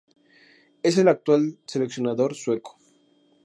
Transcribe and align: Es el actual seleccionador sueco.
Es 0.81 0.97
el 0.97 1.07
actual 1.09 1.59
seleccionador 1.67 2.33
sueco. 2.33 2.75